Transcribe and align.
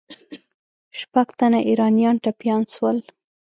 شپږ 0.99 1.27
تنه 1.39 1.59
ایرانیان 1.69 2.15
ټپیان 2.23 2.61
سول. 2.73 2.97